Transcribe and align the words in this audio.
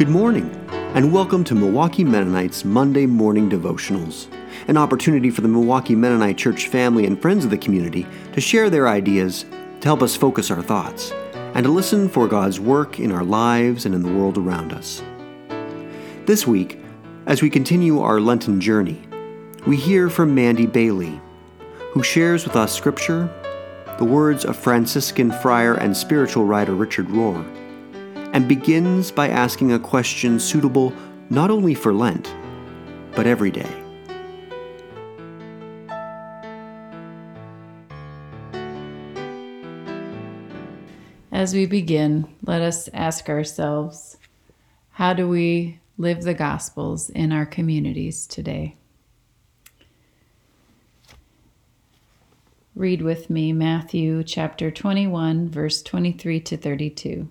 Good 0.00 0.08
morning, 0.08 0.50
and 0.94 1.12
welcome 1.12 1.44
to 1.44 1.54
Milwaukee 1.54 2.04
Mennonites 2.04 2.64
Monday 2.64 3.04
Morning 3.04 3.50
Devotionals, 3.50 4.28
an 4.66 4.78
opportunity 4.78 5.28
for 5.28 5.42
the 5.42 5.48
Milwaukee 5.48 5.94
Mennonite 5.94 6.38
Church 6.38 6.68
family 6.68 7.04
and 7.04 7.20
friends 7.20 7.44
of 7.44 7.50
the 7.50 7.58
community 7.58 8.06
to 8.32 8.40
share 8.40 8.70
their 8.70 8.88
ideas, 8.88 9.44
to 9.80 9.86
help 9.86 10.00
us 10.00 10.16
focus 10.16 10.50
our 10.50 10.62
thoughts, 10.62 11.12
and 11.52 11.64
to 11.64 11.70
listen 11.70 12.08
for 12.08 12.26
God's 12.26 12.58
work 12.58 12.98
in 12.98 13.12
our 13.12 13.22
lives 13.22 13.84
and 13.84 13.94
in 13.94 14.00
the 14.02 14.10
world 14.10 14.38
around 14.38 14.72
us. 14.72 15.02
This 16.24 16.46
week, 16.46 16.80
as 17.26 17.42
we 17.42 17.50
continue 17.50 18.00
our 18.00 18.22
Lenten 18.22 18.58
journey, 18.58 19.02
we 19.66 19.76
hear 19.76 20.08
from 20.08 20.34
Mandy 20.34 20.64
Bailey, 20.64 21.20
who 21.92 22.02
shares 22.02 22.44
with 22.44 22.56
us 22.56 22.74
scripture, 22.74 23.28
the 23.98 24.04
words 24.06 24.46
of 24.46 24.56
Franciscan 24.56 25.30
friar 25.30 25.74
and 25.74 25.94
spiritual 25.94 26.46
writer 26.46 26.74
Richard 26.74 27.08
Rohr 27.08 27.44
and 28.32 28.48
begins 28.48 29.10
by 29.10 29.28
asking 29.28 29.72
a 29.72 29.78
question 29.78 30.38
suitable 30.38 30.92
not 31.30 31.50
only 31.50 31.74
for 31.74 31.92
Lent, 31.92 32.34
but 33.14 33.26
every 33.26 33.50
day. 33.50 33.68
As 41.32 41.54
we 41.54 41.66
begin, 41.66 42.28
let 42.42 42.60
us 42.60 42.88
ask 42.92 43.28
ourselves 43.28 44.18
how 44.90 45.14
do 45.14 45.26
we 45.26 45.80
live 45.96 46.22
the 46.22 46.34
Gospels 46.34 47.08
in 47.08 47.32
our 47.32 47.46
communities 47.46 48.26
today? 48.26 48.76
Read 52.74 53.02
with 53.02 53.30
me 53.30 53.52
Matthew 53.52 54.22
chapter 54.22 54.70
21, 54.70 55.48
verse 55.48 55.82
23 55.82 56.40
to 56.40 56.56
32. 56.56 57.28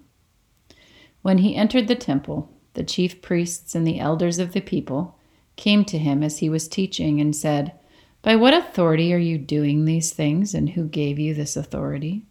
When 1.21 1.39
he 1.39 1.55
entered 1.55 1.87
the 1.87 1.95
temple, 1.95 2.51
the 2.73 2.83
chief 2.83 3.21
priests 3.21 3.75
and 3.75 3.85
the 3.85 3.99
elders 3.99 4.39
of 4.39 4.53
the 4.53 4.61
people 4.61 5.17
came 5.55 5.83
to 5.85 5.97
him 5.97 6.23
as 6.23 6.39
he 6.39 6.49
was 6.49 6.67
teaching 6.67 7.19
and 7.19 7.35
said, 7.35 7.73
By 8.21 8.35
what 8.35 8.53
authority 8.53 9.13
are 9.13 9.17
you 9.17 9.37
doing 9.37 9.85
these 9.85 10.11
things, 10.11 10.53
and 10.53 10.69
who 10.69 10.85
gave 10.85 11.19
you 11.19 11.33
this 11.33 11.57
authority? 11.57 12.23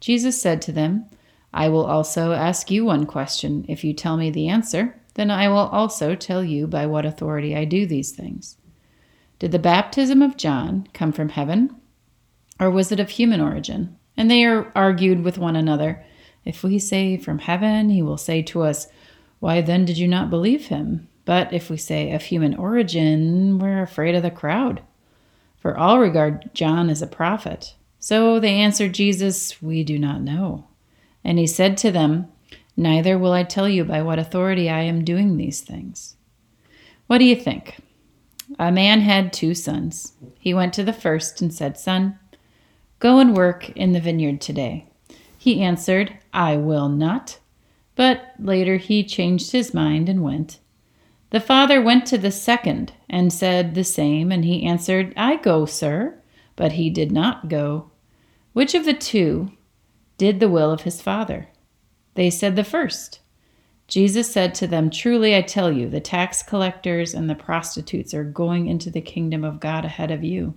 Jesus 0.00 0.40
said 0.40 0.62
to 0.62 0.72
them, 0.72 1.06
I 1.52 1.68
will 1.68 1.84
also 1.84 2.32
ask 2.32 2.70
you 2.70 2.84
one 2.84 3.06
question. 3.06 3.64
If 3.68 3.84
you 3.84 3.92
tell 3.92 4.16
me 4.16 4.30
the 4.30 4.48
answer, 4.48 5.00
then 5.14 5.30
I 5.30 5.48
will 5.48 5.68
also 5.68 6.14
tell 6.14 6.44
you 6.44 6.66
by 6.66 6.86
what 6.86 7.06
authority 7.06 7.56
I 7.56 7.64
do 7.64 7.86
these 7.86 8.10
things. 8.10 8.56
Did 9.38 9.52
the 9.52 9.58
baptism 9.58 10.22
of 10.22 10.36
John 10.36 10.88
come 10.92 11.12
from 11.12 11.30
heaven, 11.30 11.74
or 12.60 12.70
was 12.70 12.92
it 12.92 13.00
of 13.00 13.10
human 13.10 13.40
origin? 13.40 13.96
And 14.16 14.30
they 14.30 14.44
argued 14.44 15.24
with 15.24 15.38
one 15.38 15.56
another. 15.56 16.04
If 16.44 16.62
we 16.62 16.78
say 16.78 17.16
from 17.16 17.38
heaven, 17.38 17.88
he 17.88 18.02
will 18.02 18.18
say 18.18 18.42
to 18.42 18.62
us, 18.62 18.86
Why 19.40 19.60
then 19.60 19.84
did 19.84 19.98
you 19.98 20.08
not 20.08 20.30
believe 20.30 20.66
him? 20.66 21.08
But 21.24 21.52
if 21.52 21.70
we 21.70 21.76
say 21.76 22.12
of 22.12 22.22
human 22.22 22.54
origin, 22.54 23.58
we're 23.58 23.82
afraid 23.82 24.14
of 24.14 24.22
the 24.22 24.30
crowd. 24.30 24.82
For 25.58 25.76
all 25.76 25.98
regard 25.98 26.50
John 26.54 26.90
as 26.90 27.00
a 27.00 27.06
prophet. 27.06 27.74
So 27.98 28.38
they 28.38 28.60
answered 28.60 28.92
Jesus, 28.92 29.62
We 29.62 29.82
do 29.82 29.98
not 29.98 30.20
know. 30.20 30.68
And 31.24 31.38
he 31.38 31.46
said 31.46 31.78
to 31.78 31.90
them, 31.90 32.28
Neither 32.76 33.16
will 33.16 33.32
I 33.32 33.44
tell 33.44 33.68
you 33.68 33.84
by 33.84 34.02
what 34.02 34.18
authority 34.18 34.68
I 34.68 34.82
am 34.82 35.04
doing 35.04 35.36
these 35.36 35.60
things. 35.60 36.16
What 37.06 37.18
do 37.18 37.24
you 37.24 37.36
think? 37.36 37.80
A 38.58 38.70
man 38.70 39.00
had 39.00 39.32
two 39.32 39.54
sons. 39.54 40.12
He 40.38 40.52
went 40.52 40.74
to 40.74 40.84
the 40.84 40.92
first 40.92 41.40
and 41.40 41.54
said, 41.54 41.78
Son, 41.78 42.18
go 42.98 43.18
and 43.18 43.34
work 43.34 43.70
in 43.70 43.92
the 43.92 44.00
vineyard 44.00 44.40
today. 44.40 44.88
He 45.44 45.60
answered, 45.60 46.16
I 46.32 46.56
will 46.56 46.88
not. 46.88 47.38
But 47.96 48.32
later 48.38 48.78
he 48.78 49.04
changed 49.04 49.52
his 49.52 49.74
mind 49.74 50.08
and 50.08 50.22
went. 50.22 50.58
The 51.28 51.38
father 51.38 51.82
went 51.82 52.06
to 52.06 52.16
the 52.16 52.30
second 52.30 52.94
and 53.10 53.30
said 53.30 53.74
the 53.74 53.84
same, 53.84 54.32
and 54.32 54.42
he 54.42 54.64
answered, 54.64 55.12
I 55.18 55.36
go, 55.36 55.66
sir. 55.66 56.18
But 56.56 56.72
he 56.72 56.88
did 56.88 57.12
not 57.12 57.50
go. 57.50 57.90
Which 58.54 58.74
of 58.74 58.86
the 58.86 58.94
two 58.94 59.52
did 60.16 60.40
the 60.40 60.48
will 60.48 60.70
of 60.70 60.84
his 60.84 61.02
father? 61.02 61.48
They 62.14 62.30
said 62.30 62.56
the 62.56 62.64
first. 62.64 63.20
Jesus 63.86 64.32
said 64.32 64.54
to 64.54 64.66
them, 64.66 64.88
Truly 64.88 65.36
I 65.36 65.42
tell 65.42 65.70
you, 65.70 65.90
the 65.90 66.00
tax 66.00 66.42
collectors 66.42 67.12
and 67.12 67.28
the 67.28 67.34
prostitutes 67.34 68.14
are 68.14 68.24
going 68.24 68.66
into 68.66 68.88
the 68.88 69.02
kingdom 69.02 69.44
of 69.44 69.60
God 69.60 69.84
ahead 69.84 70.10
of 70.10 70.24
you. 70.24 70.54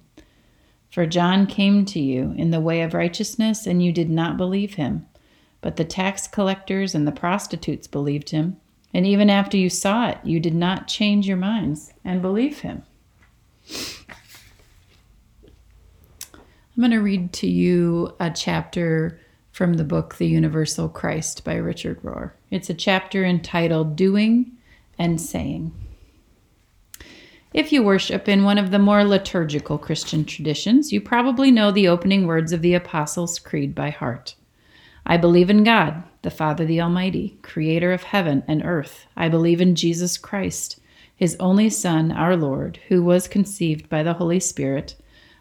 For 0.92 1.06
John 1.06 1.46
came 1.46 1.86
to 1.86 2.00
you 2.00 2.34
in 2.38 2.52
the 2.52 2.62
way 2.62 2.82
of 2.82 2.94
righteousness, 2.94 3.68
and 3.68 3.84
you 3.84 3.92
did 3.92 4.10
not 4.10 4.38
believe 4.38 4.76
him. 4.76 5.06
But 5.62 5.76
the 5.76 5.86
tax 5.86 6.28
collectors 6.28 6.96
and 6.96 7.08
the 7.08 7.12
prostitutes 7.12 7.88
believed 7.88 8.30
him. 8.30 8.58
And 8.94 9.06
even 9.06 9.30
after 9.30 9.58
you 9.58 9.70
saw 9.70 10.10
it, 10.10 10.18
you 10.24 10.40
did 10.40 10.56
not 10.56 10.88
change 10.88 11.28
your 11.28 11.38
minds 11.38 11.94
and 12.04 12.22
believe 12.22 12.62
him. 12.62 12.84
I'm 16.78 16.82
going 16.82 16.92
to 16.92 17.00
read 17.00 17.34
to 17.34 17.48
you 17.48 18.16
a 18.20 18.30
chapter 18.30 19.20
from 19.52 19.74
the 19.74 19.84
book 19.84 20.16
The 20.16 20.28
Universal 20.28 20.90
Christ 20.90 21.44
by 21.44 21.56
Richard 21.56 22.02
Rohr. 22.04 22.32
It's 22.52 22.70
a 22.70 22.76
chapter 22.76 23.26
entitled 23.26 23.96
Doing 23.96 24.52
and 25.00 25.20
Saying. 25.20 25.74
If 27.58 27.72
you 27.72 27.82
worship 27.82 28.30
in 28.30 28.44
one 28.44 28.60
of 28.60 28.70
the 28.70 28.78
more 28.78 29.04
liturgical 29.04 29.80
Christian 29.80 30.26
traditions, 30.26 30.94
you 30.94 31.02
probably 31.02 31.50
know 31.50 31.72
the 31.72 31.88
opening 31.88 32.28
words 32.28 32.54
of 32.54 32.62
the 32.62 32.76
Apostles' 32.76 33.40
Creed 33.40 33.74
by 33.74 33.90
heart. 33.90 34.36
I 35.08 35.18
believe 35.18 35.50
in 35.50 35.64
God, 35.64 36.04
the 36.22 36.30
Father 36.30 36.66
the 36.66 36.80
Almighty, 36.80 37.40
creator 37.42 37.94
of 37.94 38.04
heaven 38.04 38.44
and 38.48 38.64
earth. 38.64 39.08
I 39.18 39.28
believe 39.28 39.60
in 39.60 39.74
Jesus 39.74 40.20
Christ, 40.20 40.80
his 41.16 41.36
only 41.40 41.68
Son, 41.72 42.12
our 42.12 42.38
Lord, 42.38 42.80
who 42.90 43.02
was 43.02 43.28
conceived 43.28 43.90
by 43.90 44.04
the 44.04 44.14
Holy 44.14 44.40
Spirit, 44.40 44.94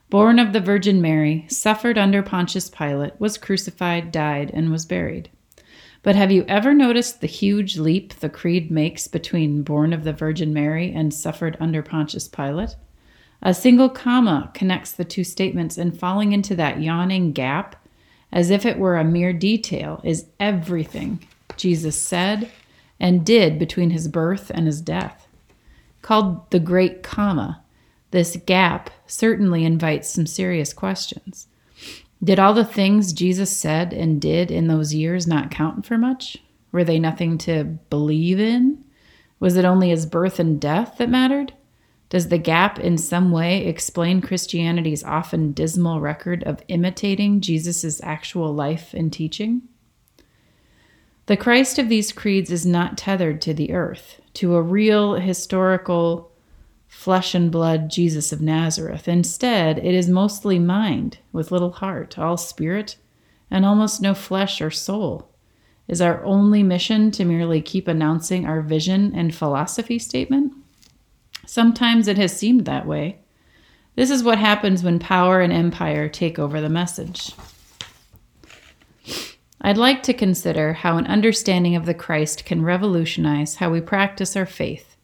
born 0.08 0.38
of 0.38 0.54
the 0.54 0.60
Virgin 0.60 1.02
Mary, 1.02 1.44
suffered 1.50 1.98
under 1.98 2.22
Pontius 2.22 2.70
Pilate, 2.70 3.20
was 3.20 3.36
crucified, 3.36 4.10
died, 4.10 4.50
and 4.54 4.70
was 4.70 4.86
buried. 4.86 5.28
But 6.06 6.14
have 6.14 6.30
you 6.30 6.44
ever 6.46 6.72
noticed 6.72 7.20
the 7.20 7.26
huge 7.26 7.78
leap 7.78 8.14
the 8.14 8.28
Creed 8.28 8.70
makes 8.70 9.08
between 9.08 9.64
born 9.64 9.92
of 9.92 10.04
the 10.04 10.12
Virgin 10.12 10.54
Mary 10.54 10.92
and 10.92 11.12
suffered 11.12 11.56
under 11.58 11.82
Pontius 11.82 12.28
Pilate? 12.28 12.76
A 13.42 13.52
single 13.52 13.88
comma 13.88 14.52
connects 14.54 14.92
the 14.92 15.04
two 15.04 15.24
statements, 15.24 15.76
and 15.76 15.98
falling 15.98 16.32
into 16.32 16.54
that 16.54 16.80
yawning 16.80 17.32
gap, 17.32 17.84
as 18.30 18.50
if 18.50 18.64
it 18.64 18.78
were 18.78 18.96
a 18.96 19.02
mere 19.02 19.32
detail, 19.32 20.00
is 20.04 20.26
everything 20.38 21.26
Jesus 21.56 22.00
said 22.00 22.52
and 23.00 23.26
did 23.26 23.58
between 23.58 23.90
his 23.90 24.06
birth 24.06 24.52
and 24.54 24.68
his 24.68 24.80
death. 24.80 25.26
Called 26.02 26.48
the 26.52 26.60
Great 26.60 27.02
Comma, 27.02 27.64
this 28.12 28.36
gap 28.46 28.90
certainly 29.08 29.64
invites 29.64 30.08
some 30.08 30.26
serious 30.26 30.72
questions. 30.72 31.48
Did 32.22 32.38
all 32.38 32.54
the 32.54 32.64
things 32.64 33.12
Jesus 33.12 33.54
said 33.54 33.92
and 33.92 34.20
did 34.20 34.50
in 34.50 34.68
those 34.68 34.94
years 34.94 35.26
not 35.26 35.50
count 35.50 35.84
for 35.84 35.98
much? 35.98 36.38
Were 36.72 36.84
they 36.84 36.98
nothing 36.98 37.38
to 37.38 37.64
believe 37.90 38.40
in? 38.40 38.84
Was 39.38 39.56
it 39.56 39.64
only 39.64 39.90
his 39.90 40.06
birth 40.06 40.38
and 40.38 40.60
death 40.60 40.96
that 40.98 41.10
mattered? 41.10 41.52
Does 42.08 42.28
the 42.28 42.38
gap 42.38 42.78
in 42.78 42.98
some 42.98 43.32
way 43.32 43.66
explain 43.66 44.20
Christianity's 44.20 45.04
often 45.04 45.52
dismal 45.52 46.00
record 46.00 46.44
of 46.44 46.62
imitating 46.68 47.40
Jesus' 47.40 48.00
actual 48.02 48.54
life 48.54 48.94
and 48.94 49.12
teaching? 49.12 49.62
The 51.26 51.36
Christ 51.36 51.78
of 51.78 51.88
these 51.88 52.12
creeds 52.12 52.52
is 52.52 52.64
not 52.64 52.96
tethered 52.96 53.40
to 53.42 53.52
the 53.52 53.72
earth, 53.72 54.20
to 54.34 54.54
a 54.54 54.62
real 54.62 55.14
historical 55.14 56.30
flesh 56.96 57.34
and 57.34 57.52
blood 57.52 57.90
Jesus 57.90 58.32
of 58.32 58.40
Nazareth. 58.40 59.06
Instead, 59.06 59.78
it 59.78 59.94
is 59.94 60.08
mostly 60.08 60.58
mind 60.58 61.18
with 61.30 61.52
little 61.52 61.70
heart, 61.70 62.18
all 62.18 62.38
spirit, 62.38 62.96
and 63.50 63.64
almost 63.64 64.00
no 64.00 64.14
flesh 64.14 64.60
or 64.60 64.70
soul. 64.70 65.30
Is 65.86 66.00
our 66.00 66.24
only 66.24 66.62
mission 66.64 67.12
to 67.12 67.24
merely 67.24 67.60
keep 67.60 67.86
announcing 67.86 68.44
our 68.44 68.60
vision 68.60 69.12
and 69.14 69.32
philosophy 69.32 69.98
statement? 70.00 70.54
Sometimes 71.46 72.08
it 72.08 72.16
has 72.16 72.36
seemed 72.36 72.64
that 72.64 72.86
way. 72.86 73.18
This 73.94 74.10
is 74.10 74.24
what 74.24 74.38
happens 74.38 74.82
when 74.82 74.98
power 74.98 75.42
and 75.42 75.52
empire 75.52 76.08
take 76.08 76.38
over 76.38 76.60
the 76.60 76.70
message. 76.70 77.32
I'd 79.60 79.78
like 79.78 80.02
to 80.04 80.14
consider 80.14 80.72
how 80.72 80.96
an 80.96 81.06
understanding 81.06 81.76
of 81.76 81.86
the 81.86 81.94
Christ 81.94 82.46
can 82.46 82.62
revolutionize 82.62 83.56
how 83.56 83.70
we 83.70 83.80
practice 83.80 84.34
our 84.34 84.46
faith 84.46 84.95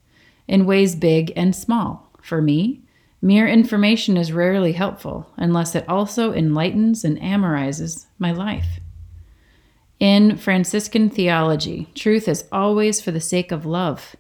in 0.49 0.67
ways 0.67 0.95
big 0.97 1.33
and 1.37 1.55
small. 1.55 2.11
For 2.23 2.41
me, 2.41 2.83
mere 3.21 3.47
information 3.47 4.17
is 4.17 4.33
rarely 4.33 4.73
helpful 4.73 5.31
unless 5.37 5.75
it 5.75 5.89
also 5.89 6.33
enlightens 6.33 7.05
and 7.05 7.19
amorizes 7.19 8.07
my 8.19 8.33
life. 8.33 8.81
In 10.01 10.37
Franciscan 10.37 11.11
theology, 11.11 11.89
truth 11.95 12.27
is 12.27 12.45
always 12.51 13.01
for 13.01 13.13
the 13.13 13.21
sake 13.21 13.53
of 13.53 13.65
love 13.65 14.17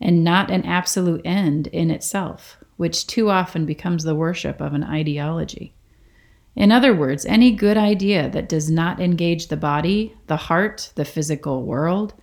and 0.00 0.22
not 0.22 0.50
an 0.50 0.64
absolute 0.64 1.22
end 1.24 1.66
in 1.68 1.90
itself, 1.90 2.58
which 2.76 3.06
too 3.06 3.30
often 3.30 3.66
becomes 3.66 4.04
the 4.04 4.14
worship 4.14 4.60
of 4.60 4.72
an 4.74 4.84
ideology. 4.84 5.74
In 6.54 6.72
other 6.72 6.94
words, 6.94 7.26
any 7.26 7.50
good 7.52 7.76
idea 7.76 8.30
that 8.30 8.48
does 8.48 8.70
not 8.70 9.00
engage 9.00 9.48
the 9.48 9.56
body, 9.56 10.14
the 10.26 10.36
heart, 10.36 10.92
the 10.94 11.04
physical 11.04 11.64
world, 11.64 12.14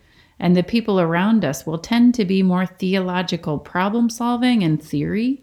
and 0.43 0.57
the 0.57 0.61
people 0.61 0.99
around 0.99 1.45
us 1.45 1.65
will 1.65 1.77
tend 1.77 2.13
to 2.13 2.25
be 2.25 2.43
more 2.43 2.65
theological 2.65 3.57
problem 3.57 4.09
solving 4.09 4.61
and 4.61 4.83
theory 4.83 5.41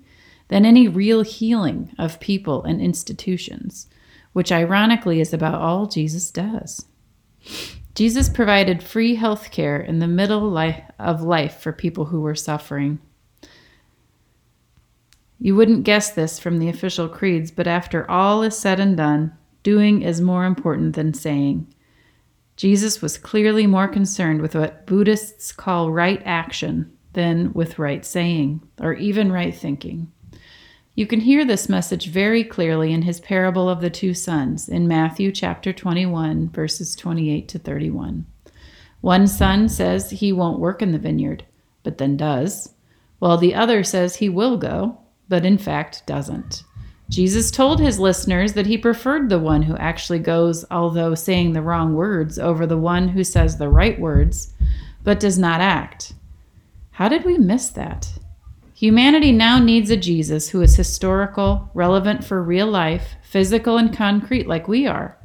than 0.49 0.67
any 0.67 0.87
real 0.89 1.23
healing 1.23 1.91
of 1.99 2.21
people 2.21 2.63
and 2.65 2.83
institutions, 2.83 3.89
which 4.35 4.53
ironically 4.53 5.19
is 5.19 5.33
about 5.33 5.55
all 5.55 5.87
Jesus 5.87 6.31
does. 6.31 6.85
Jesus 7.95 8.29
provided 8.29 8.83
free 8.83 9.15
health 9.15 9.51
care 9.51 9.81
in 9.81 10.01
the 10.01 10.07
middle 10.07 10.55
of 10.99 11.23
life 11.23 11.57
for 11.61 11.73
people 11.73 12.05
who 12.05 12.21
were 12.21 12.35
suffering. 12.35 12.99
You 15.39 15.57
wouldn't 15.57 15.85
guess 15.85 16.11
this 16.11 16.39
from 16.39 16.59
the 16.59 16.69
official 16.69 17.09
creeds, 17.09 17.51
but 17.51 17.67
after 17.67 18.09
all 18.11 18.43
is 18.43 18.59
said 18.59 18.79
and 18.79 18.99
done, 18.99 19.33
doing 19.63 20.03
is 20.03 20.21
more 20.21 20.45
important 20.45 20.95
than 20.95 21.15
saying. 21.15 21.73
Jesus 22.61 23.01
was 23.01 23.17
clearly 23.17 23.67
more 23.67 23.89
concerned 23.89 24.43
with 24.43 24.55
what 24.55 24.85
Buddhists 24.85 25.51
call 25.51 25.91
right 25.91 26.21
action 26.27 26.95
than 27.15 27.55
with 27.55 27.79
right 27.79 28.05
saying 28.05 28.61
or 28.79 28.93
even 28.93 29.33
right 29.33 29.55
thinking. 29.55 30.13
You 30.95 31.07
can 31.07 31.21
hear 31.21 31.47
this 31.47 31.71
message 31.71 32.09
very 32.09 32.45
clearly 32.45 32.93
in 32.93 33.01
his 33.01 33.19
parable 33.19 33.71
of 33.71 33.81
the 33.81 33.89
two 33.89 34.13
sons 34.13 34.69
in 34.69 34.87
Matthew 34.87 35.33
chapter 35.33 35.73
21, 35.73 36.51
verses 36.51 36.95
28 36.97 37.49
to 37.49 37.59
31. 37.59 38.27
One 39.01 39.27
son 39.27 39.67
says 39.71 40.11
he 40.11 40.31
won't 40.31 40.61
work 40.61 40.83
in 40.83 40.93
the 40.93 40.99
vineyard, 40.99 41.47
but 41.83 41.97
then 41.97 42.19
does, 42.19 42.75
while 43.21 43.39
the 43.39 43.55
other 43.55 43.83
says 43.83 44.17
he 44.17 44.29
will 44.29 44.59
go, 44.59 44.99
but 45.31 45.47
in 45.47 45.57
fact 45.57 46.07
doesn't. 46.07 46.65
Jesus 47.11 47.51
told 47.51 47.81
his 47.81 47.99
listeners 47.99 48.53
that 48.53 48.67
he 48.67 48.79
preferred 48.79 49.29
the 49.29 49.41
one 49.41 49.63
who 49.63 49.77
actually 49.77 50.21
goes, 50.21 50.65
although 50.71 51.17
saying 51.17 51.53
the 51.53 51.61
wrong 51.61 51.95
words, 51.95 52.39
over 52.39 52.69
the 52.69 52.79
one 52.79 53.09
who 53.09 53.25
says 53.25 53.59
the 53.59 53.69
right 53.69 53.99
words, 53.99 54.53
but 55.03 55.19
does 55.19 55.37
not 55.37 55.61
act. 55.61 56.13
How 56.93 57.09
did 57.09 57.25
we 57.25 57.37
miss 57.37 57.69
that? 57.71 58.13
Humanity 58.75 59.33
now 59.33 59.59
needs 59.59 59.91
a 59.91 59.97
Jesus 59.97 60.51
who 60.51 60.63
is 60.63 60.77
historical, 60.77 61.69
relevant 61.75 62.23
for 62.23 62.41
real 62.41 62.69
life, 62.69 63.17
physical 63.25 63.77
and 63.77 63.93
concrete 63.93 64.47
like 64.47 64.69
we 64.69 64.87
are. 64.87 65.19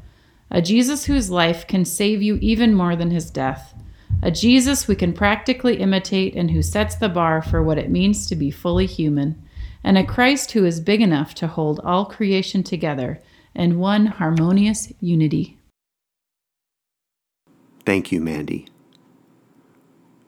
A 0.49 0.63
Jesus 0.63 1.05
whose 1.05 1.29
life 1.29 1.67
can 1.67 1.85
save 1.85 2.19
you 2.19 2.37
even 2.41 2.73
more 2.73 2.95
than 2.95 3.11
his 3.11 3.29
death. 3.29 3.75
A 4.23 4.31
Jesus 4.31 4.87
we 4.87 4.95
can 4.95 5.13
practically 5.13 5.77
imitate 5.77 6.35
and 6.35 6.49
who 6.49 6.63
sets 6.63 6.95
the 6.95 7.09
bar 7.09 7.43
for 7.43 7.61
what 7.61 7.77
it 7.77 7.91
means 7.91 8.25
to 8.25 8.35
be 8.35 8.49
fully 8.49 8.87
human 8.87 9.39
and 9.85 9.99
a 9.99 10.03
Christ 10.03 10.53
who 10.53 10.65
is 10.65 10.79
big 10.79 10.99
enough 10.99 11.35
to 11.35 11.45
hold 11.45 11.79
all 11.81 12.05
creation 12.05 12.63
together 12.63 13.21
in 13.53 13.77
one 13.77 14.07
harmonious 14.07 14.91
unity. 14.99 15.59
Thank 17.85 18.11
you, 18.11 18.19
Mandy. 18.19 18.67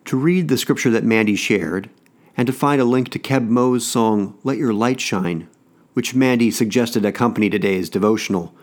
To 0.05 0.15
read 0.15 0.47
the 0.47 0.59
scripture 0.59 0.91
that 0.91 1.03
Mandy 1.03 1.35
shared, 1.35 1.89
and 2.37 2.45
to 2.45 2.53
find 2.53 2.79
a 2.79 2.85
link 2.85 3.09
to 3.09 3.19
Keb 3.19 3.47
Mo's 3.47 3.85
song 3.85 4.37
Let 4.43 4.59
Your 4.59 4.73
Light 4.73 5.01
Shine, 5.01 5.49
which 5.95 6.13
Mandy 6.13 6.51
suggested 6.51 7.03
accompany 7.03 7.49
today's 7.49 7.89
devotional, 7.89 8.53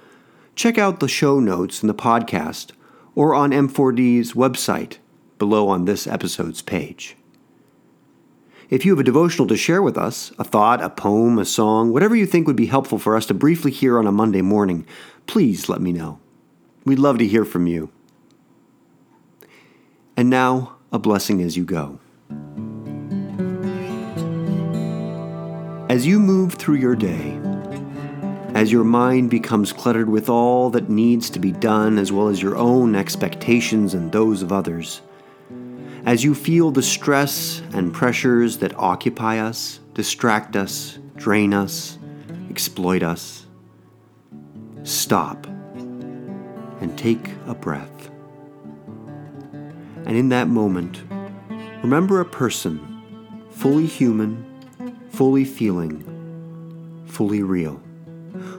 check 0.54 0.78
out 0.78 1.00
the 1.00 1.08
show 1.08 1.40
notes 1.40 1.82
in 1.82 1.88
the 1.88 1.94
podcast 1.94 2.70
or 3.16 3.34
on 3.34 3.50
M4D's 3.50 4.34
website 4.34 4.98
below 5.40 5.66
on 5.68 5.86
this 5.86 6.06
episode's 6.06 6.62
page. 6.62 7.16
If 8.70 8.84
you 8.84 8.92
have 8.92 9.00
a 9.00 9.04
devotional 9.04 9.46
to 9.48 9.56
share 9.56 9.82
with 9.82 9.98
us, 9.98 10.32
a 10.38 10.44
thought, 10.44 10.82
a 10.82 10.88
poem, 10.88 11.38
a 11.38 11.44
song, 11.44 11.92
whatever 11.92 12.16
you 12.16 12.24
think 12.24 12.46
would 12.46 12.56
be 12.56 12.66
helpful 12.66 12.98
for 12.98 13.16
us 13.16 13.26
to 13.26 13.34
briefly 13.34 13.70
hear 13.70 13.98
on 13.98 14.06
a 14.06 14.12
Monday 14.12 14.40
morning, 14.40 14.86
please 15.26 15.68
let 15.68 15.82
me 15.82 15.92
know. 15.92 16.18
We'd 16.84 16.98
love 16.98 17.18
to 17.18 17.26
hear 17.26 17.44
from 17.44 17.66
you. 17.66 17.90
And 20.16 20.30
now, 20.30 20.76
a 20.92 20.98
blessing 20.98 21.42
as 21.42 21.56
you 21.56 21.64
go. 21.64 21.98
As 25.90 26.06
you 26.06 26.18
move 26.18 26.54
through 26.54 26.76
your 26.76 26.96
day, 26.96 27.38
as 28.54 28.72
your 28.72 28.84
mind 28.84 29.28
becomes 29.28 29.72
cluttered 29.72 30.08
with 30.08 30.28
all 30.28 30.70
that 30.70 30.88
needs 30.88 31.28
to 31.30 31.38
be 31.38 31.52
done, 31.52 31.98
as 31.98 32.12
well 32.12 32.28
as 32.28 32.40
your 32.40 32.56
own 32.56 32.94
expectations 32.94 33.92
and 33.92 34.10
those 34.10 34.40
of 34.40 34.52
others, 34.52 35.02
as 36.06 36.22
you 36.22 36.34
feel 36.34 36.70
the 36.70 36.82
stress 36.82 37.62
and 37.72 37.92
pressures 37.92 38.58
that 38.58 38.76
occupy 38.76 39.38
us, 39.38 39.80
distract 39.94 40.54
us, 40.54 40.98
drain 41.16 41.54
us, 41.54 41.98
exploit 42.50 43.02
us, 43.02 43.46
stop 44.82 45.46
and 45.46 46.98
take 46.98 47.30
a 47.46 47.54
breath. 47.54 48.10
And 50.04 50.16
in 50.16 50.28
that 50.28 50.48
moment, 50.48 51.02
remember 51.82 52.20
a 52.20 52.26
person 52.26 53.02
fully 53.50 53.86
human, 53.86 54.44
fully 55.10 55.46
feeling, 55.46 56.04
fully 57.06 57.42
real, 57.42 57.80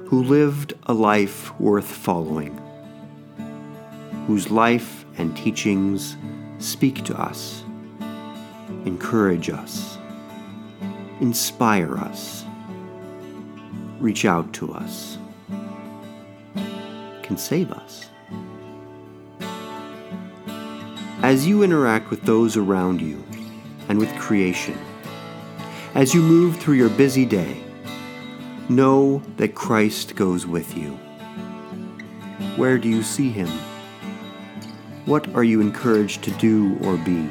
who 0.07 0.23
lived 0.23 0.73
a 0.83 0.93
life 0.93 1.57
worth 1.59 1.85
following, 1.85 2.59
whose 4.25 4.49
life 4.49 5.05
and 5.17 5.37
teachings 5.37 6.17
speak 6.59 7.03
to 7.05 7.19
us, 7.19 7.63
encourage 8.85 9.49
us, 9.49 9.97
inspire 11.19 11.97
us, 11.97 12.45
reach 13.99 14.25
out 14.25 14.51
to 14.53 14.73
us, 14.73 15.17
can 17.23 17.37
save 17.37 17.71
us. 17.71 18.09
As 21.21 21.47
you 21.47 21.63
interact 21.63 22.11
with 22.11 22.21
those 22.23 22.55
around 22.55 23.01
you 23.01 23.23
and 23.89 23.97
with 23.97 24.13
creation, 24.17 24.77
as 25.95 26.13
you 26.13 26.21
move 26.21 26.57
through 26.57 26.75
your 26.75 26.89
busy 26.89 27.25
day, 27.25 27.63
know 28.69 29.23
that 29.37 29.55
Christ 29.55 30.15
goes 30.15 30.45
with 30.45 30.77
you. 30.77 30.91
Where 32.57 32.77
do 32.77 32.89
you 32.89 33.01
see 33.01 33.29
him? 33.29 33.49
What 35.05 35.27
are 35.35 35.43
you 35.43 35.61
encouraged 35.61 36.23
to 36.23 36.31
do 36.31 36.79
or 36.81 36.97
be? 36.97 37.29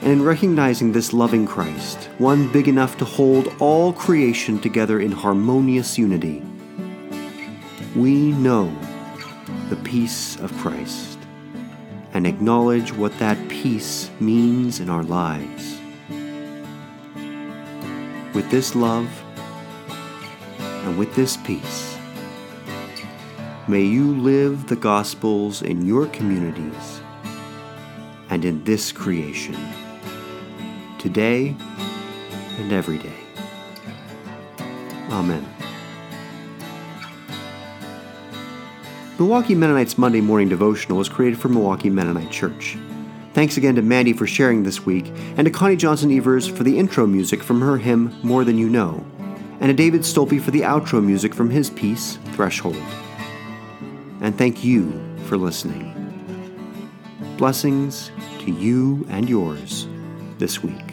And 0.00 0.12
in 0.12 0.22
recognizing 0.24 0.90
this 0.90 1.12
loving 1.12 1.46
Christ, 1.46 2.10
one 2.18 2.50
big 2.50 2.66
enough 2.66 2.98
to 2.98 3.04
hold 3.04 3.54
all 3.60 3.92
creation 3.92 4.58
together 4.60 4.98
in 4.98 5.12
harmonious 5.12 5.98
unity, 5.98 6.42
we 7.94 8.32
know 8.32 8.76
the 9.68 9.76
peace 9.76 10.34
of 10.40 10.52
Christ 10.58 11.16
and 12.12 12.26
acknowledge 12.26 12.92
what 12.92 13.16
that 13.20 13.38
peace 13.48 14.10
means 14.18 14.80
in 14.80 14.90
our 14.90 15.04
lives. 15.04 15.78
With 18.34 18.50
this 18.50 18.74
love 18.74 19.08
and 20.58 20.98
with 20.98 21.14
this 21.14 21.36
peace, 21.36 21.95
May 23.68 23.82
you 23.82 24.14
live 24.14 24.68
the 24.68 24.76
Gospels 24.76 25.60
in 25.60 25.84
your 25.84 26.06
communities 26.06 27.00
and 28.30 28.44
in 28.44 28.62
this 28.62 28.92
creation, 28.92 29.56
today 30.98 31.56
and 32.60 32.72
every 32.72 32.98
day. 32.98 33.18
Amen. 35.10 35.44
Milwaukee 39.18 39.56
Mennonites 39.56 39.98
Monday 39.98 40.20
Morning 40.20 40.48
Devotional 40.48 40.98
was 40.98 41.08
created 41.08 41.36
for 41.36 41.48
Milwaukee 41.48 41.90
Mennonite 41.90 42.30
Church. 42.30 42.78
Thanks 43.34 43.56
again 43.56 43.74
to 43.74 43.82
Mandy 43.82 44.12
for 44.12 44.28
sharing 44.28 44.62
this 44.62 44.86
week, 44.86 45.08
and 45.36 45.44
to 45.44 45.50
Connie 45.50 45.74
Johnson 45.74 46.16
Evers 46.16 46.46
for 46.46 46.62
the 46.62 46.78
intro 46.78 47.04
music 47.04 47.42
from 47.42 47.60
her 47.62 47.78
hymn 47.78 48.16
More 48.22 48.44
Than 48.44 48.58
You 48.58 48.68
Know, 48.68 49.04
and 49.58 49.70
to 49.70 49.74
David 49.74 50.04
Stolpe 50.04 50.40
for 50.40 50.52
the 50.52 50.60
outro 50.60 51.04
music 51.04 51.34
from 51.34 51.50
his 51.50 51.68
piece 51.68 52.20
Threshold 52.34 52.80
and 54.20 54.36
thank 54.36 54.64
you 54.64 54.92
for 55.26 55.36
listening. 55.36 55.92
Blessings 57.36 58.10
to 58.40 58.50
you 58.50 59.06
and 59.10 59.28
yours 59.28 59.86
this 60.38 60.62
week. 60.62 60.85